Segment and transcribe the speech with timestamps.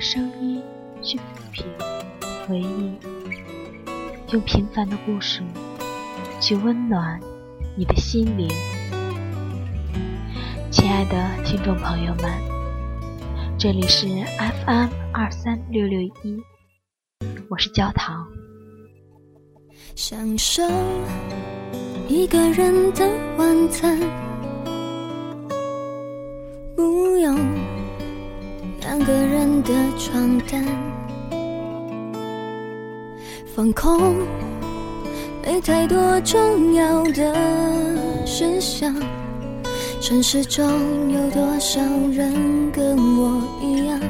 [0.00, 0.62] 声音
[1.02, 1.20] 去抚
[1.50, 1.66] 平
[2.46, 2.92] 回忆，
[4.32, 5.42] 用平凡的故事
[6.40, 7.20] 去温暖
[7.76, 8.48] 你的心灵。
[10.70, 12.30] 亲爱的听众朋友们，
[13.58, 16.40] 这里是 FM 二三六六一，
[17.48, 18.24] 我是焦糖。
[19.96, 20.62] 享受
[22.06, 23.04] 一个人的
[23.36, 23.98] 晚餐，
[26.76, 27.36] 不用
[28.80, 30.64] 两个人的床单，
[33.54, 34.16] 放空，
[35.44, 37.34] 没太多重要的
[38.26, 38.94] 事项。
[40.00, 40.64] 城市中
[41.12, 41.80] 有多少
[42.12, 44.00] 人跟我一样，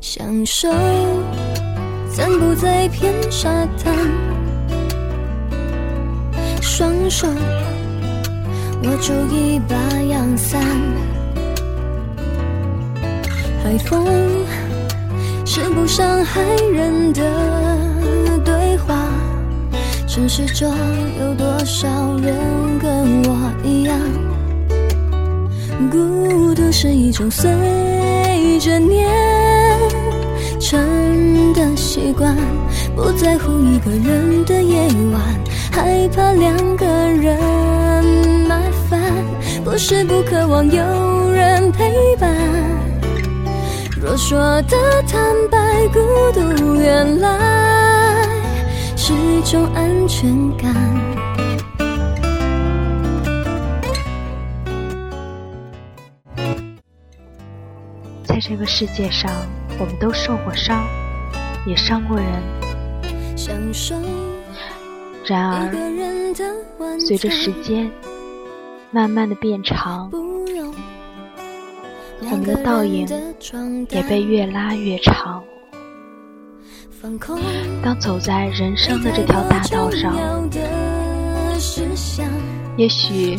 [0.00, 0.68] 享受
[2.08, 3.48] 散步在片沙
[3.82, 3.94] 滩，
[6.60, 7.28] 双手
[8.82, 9.76] 握住一把
[13.70, 14.04] 海风
[15.46, 16.42] 是不伤害
[16.74, 17.22] 人的
[18.44, 18.96] 对话。
[20.08, 20.68] 城市中
[21.20, 22.34] 有多少人
[22.80, 23.96] 跟我一样，
[25.88, 27.48] 孤独是一种随
[28.58, 29.08] 着年
[30.60, 32.36] 成的习惯，
[32.96, 35.22] 不在乎一个人的夜晚，
[35.70, 37.38] 害怕两个人
[38.48, 39.00] 麻烦，
[39.64, 40.82] 不是不渴望有
[44.30, 45.98] 说的坦白，孤
[46.32, 48.22] 独原来
[48.96, 50.72] 是种安全感。
[58.22, 59.28] 在这个世界上，
[59.80, 60.86] 我们都受过伤，
[61.66, 62.26] 也伤过人。
[63.36, 63.96] 享受
[65.24, 65.72] 然而，
[67.00, 67.90] 随着时间
[68.92, 70.29] 慢慢的变长，不
[72.22, 73.06] 我们的倒影
[73.90, 75.42] 也被越拉越长。
[77.82, 80.14] 当走在人生的这条大道上，
[82.76, 83.36] 也许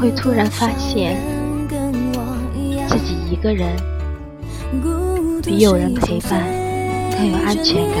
[0.00, 1.20] 会突然发现
[2.88, 3.76] 自己一个人
[5.42, 6.42] 比有人陪伴
[7.18, 7.98] 更有安全感，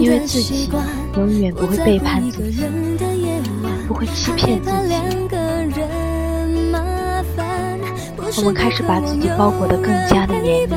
[0.00, 0.68] 因为自己
[1.16, 2.64] 永远不会背叛自己，
[3.86, 5.37] 不会欺骗自己。
[8.36, 10.74] 我们开始把自己包裹得更加的严密，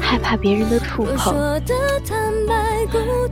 [0.00, 1.34] 害怕别人的触碰，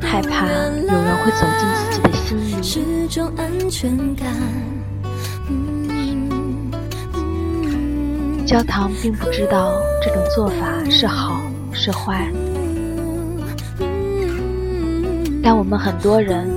[0.00, 2.62] 害怕有人会走进自己的心里。
[2.62, 4.27] 是种安全感。
[5.49, 5.87] 嗯
[7.15, 11.41] 嗯焦糖并不知道这种做法是好
[11.72, 12.27] 是坏，
[15.43, 16.49] 但我们很多人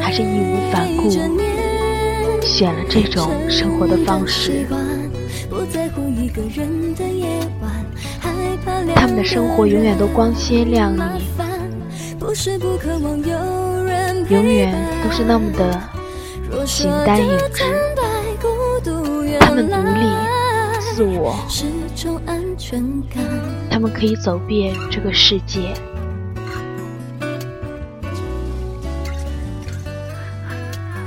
[0.00, 1.10] 还是义无反顾
[2.42, 4.66] 选了这种生活的方式。
[8.94, 11.00] 他们的生活永远都光鲜亮丽，
[14.28, 15.80] 永远都是那么的
[16.66, 17.64] 形单影只。
[19.40, 20.06] 他们独立、
[20.94, 21.36] 自我，
[23.70, 25.72] 他们可以走遍这个世界。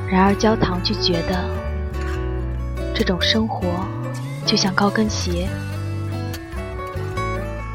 [0.09, 1.43] 然而，焦糖却觉得
[2.93, 3.67] 这种生活
[4.53, 5.49] 就像高跟鞋，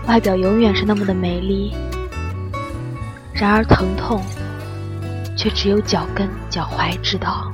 [0.07, 1.75] 外表永远是那么的美丽，
[3.33, 4.23] 然而疼痛
[5.37, 7.51] 却只有脚跟、脚踝知道。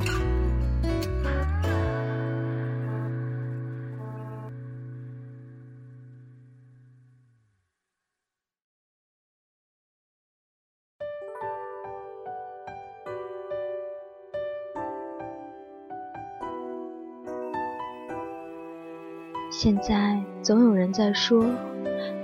[19.57, 21.47] 现在总有人在说，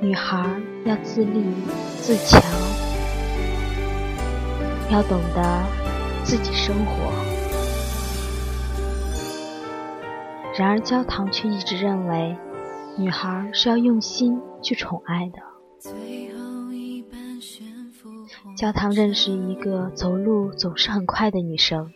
[0.01, 0.45] 女孩
[0.85, 1.55] 要自立
[2.01, 2.43] 自强，
[4.91, 5.63] 要懂得
[6.25, 6.93] 自己生活。
[10.59, 12.37] 然而焦糖却一直认为，
[12.99, 15.39] 女孩是要用心去宠爱的。
[18.57, 21.93] 焦糖认识一个走路总是很快的女生，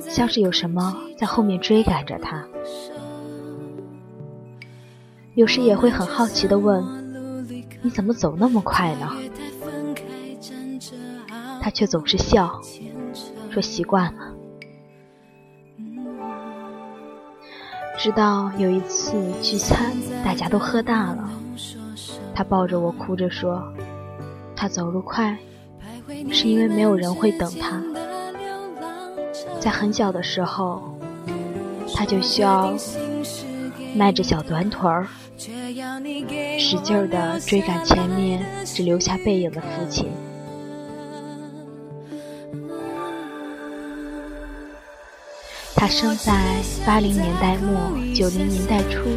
[0.00, 2.48] 像是有什么在后面追赶着她。
[5.34, 6.82] 有时也会很好奇地问
[7.82, 9.08] ：“你怎么走那么快呢？”
[11.62, 12.60] 他却总是笑，
[13.50, 14.34] 说习惯了。
[17.98, 19.12] 直到有一次
[19.42, 19.92] 聚餐，
[20.24, 21.30] 大家都喝大了，
[22.34, 23.62] 他抱着我哭着说
[24.56, 25.36] ：“他走路快，
[26.30, 27.82] 是因为没有人会等他。
[29.60, 30.98] 在很小的时候，
[31.94, 32.74] 他就需要
[33.94, 35.06] 迈着小短腿儿，
[36.58, 40.08] 使劲儿地追赶前面只留下背影的父亲。
[45.74, 46.32] 他生在
[46.84, 49.08] 八零年代末九零年代初，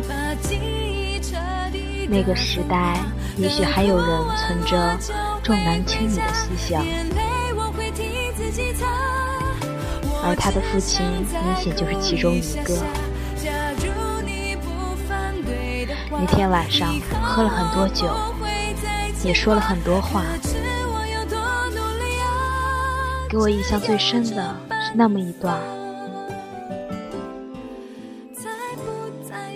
[2.07, 2.97] 那个时代
[3.37, 4.97] 也许还有人存着
[5.43, 6.81] 重男轻女的思想，
[10.23, 13.02] 而他的父亲明显就是其中一个。
[16.19, 18.07] 那天晚上喝了很多酒，
[19.25, 20.23] 也说了很多话，
[23.29, 25.59] 给我印象最深的是那么一段。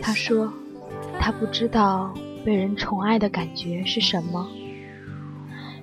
[0.02, 0.52] 他说
[1.20, 2.14] ：“他不知道
[2.44, 4.48] 被人宠爱的感觉是什么，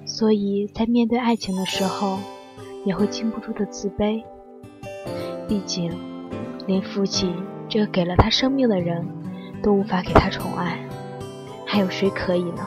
[0.05, 2.19] 所以在面对爱情的时候，
[2.85, 4.23] 也会禁不住的自卑。
[5.47, 5.93] 毕竟，
[6.67, 7.37] 连父亲
[7.69, 9.07] 这个给了他生命的人
[9.65, 10.79] 都无法给他宠爱，
[11.67, 12.65] 还有谁可以呢？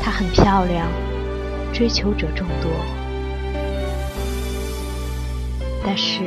[0.00, 0.86] 她很漂亮，
[1.72, 2.70] 追求者众多，
[5.84, 6.22] 但是……”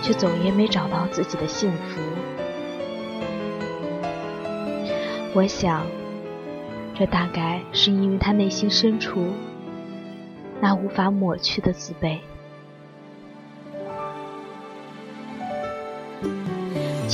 [0.00, 2.00] 却总也没找到自己的幸福。
[5.34, 5.84] 我想，
[6.94, 9.26] 这大概是因为他内心深处
[10.60, 12.18] 那无法抹去的自卑。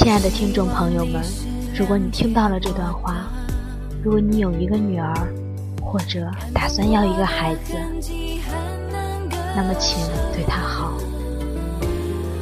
[0.05, 1.25] 亲爱的听众朋友们，
[1.75, 3.25] 如果你听到了这段话，
[4.03, 5.15] 如果你有一个女儿，
[5.81, 7.73] 或者打算要一个孩子，
[9.56, 9.97] 那么请
[10.35, 10.93] 对她好。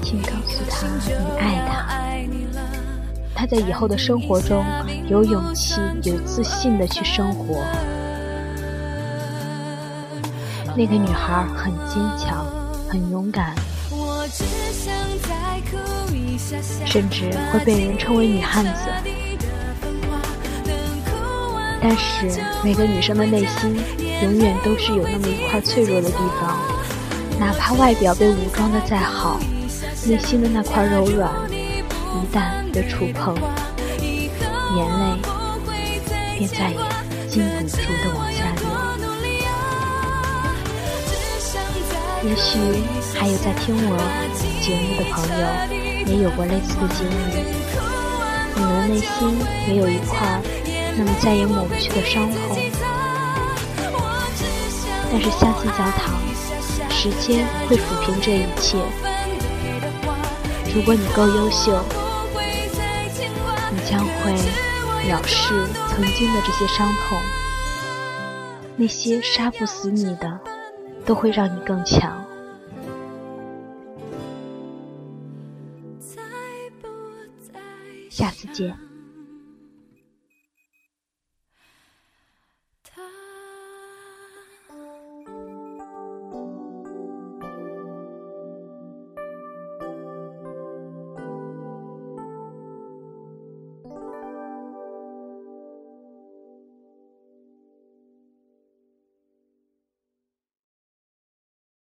[0.02, 1.86] 请告诉她你爱她，
[3.32, 4.64] 她在以后的生活中
[5.08, 7.62] 有勇气、有自信的去生活。
[10.76, 12.44] 那个女孩很坚强，
[12.88, 13.54] 很勇敢，
[16.84, 18.70] 甚至会被人称为女汉子。
[21.80, 23.76] 但是每个女生的内心
[24.22, 26.56] 永远都是有那么一块脆弱的地方，
[27.40, 29.40] 哪怕外表被武装的再好。
[30.04, 33.36] 内心的那块柔软，一旦被触碰，
[34.76, 35.18] 眼泪
[36.38, 36.76] 便再也
[37.28, 38.62] 禁不住的往下流。
[42.24, 42.58] 也许
[43.18, 43.96] 还有在听我
[44.60, 45.42] 节目的朋友，
[46.06, 47.44] 也有过类似的经历。
[48.54, 49.38] 你的内心
[49.68, 50.40] 也有一块
[50.96, 52.58] 那么再也抹不去的伤痛，
[55.10, 56.20] 但是相信教堂，
[56.90, 58.78] 时间会抚平这一切。
[60.74, 61.82] 如果你够优秀，
[63.70, 64.32] 你将会
[65.08, 67.18] 藐视曾经的这些伤痛，
[68.76, 70.40] 那些杀不死你的，
[71.04, 72.21] 都会让你更强。
[78.12, 78.91] 下次见。